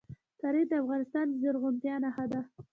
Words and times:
تاریخ 0.41 0.65
د 0.69 0.73
افغانستان 0.83 1.25
د 1.29 1.33
زرغونتیا 1.41 1.95
نښه 2.03 2.25
ده. 2.31 2.41